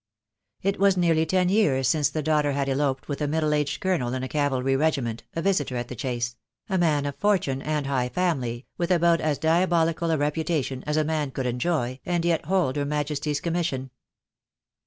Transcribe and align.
It 0.63 0.79
was 0.79 0.97
nearly 0.97 1.27
ten 1.27 1.47
years 1.49 1.87
since 1.87 2.09
the 2.09 2.23
daughter 2.23 2.53
had 2.53 2.67
eloped 2.67 3.07
with 3.07 3.21
a 3.21 3.27
middle 3.27 3.53
aged 3.53 3.79
Colonel 3.81 4.15
in 4.15 4.23
a 4.23 4.27
cavalry 4.27 4.75
regiment, 4.75 5.21
a 5.35 5.43
visitor 5.43 5.75
at 5.77 5.89
the 5.89 5.95
Chase— 5.95 6.37
a 6.71 6.79
man 6.79 7.05
of 7.05 7.15
fortune 7.17 7.61
and 7.61 7.85
high 7.85 8.09
family, 8.09 8.65
with 8.79 8.89
about 8.89 9.21
as 9.21 9.37
diabolical 9.37 10.09
a 10.09 10.17
reputation 10.17 10.83
as 10.87 10.97
a 10.97 11.03
man 11.03 11.29
could 11.29 11.45
enjoy 11.45 11.99
and 12.03 12.25
yet 12.25 12.45
hold 12.47 12.77
Her 12.77 12.85
Majesty's 12.85 13.39
commission. 13.39 13.91